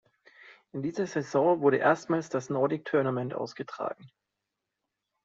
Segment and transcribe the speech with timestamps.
[0.71, 4.09] In dieser Saison wurde erstmals das Nordic Tournament ausgetragen.